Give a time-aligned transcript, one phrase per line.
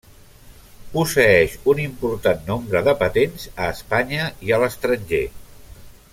[0.93, 5.25] Posseeix un important nombre de patents a Espanya i a l'estranger.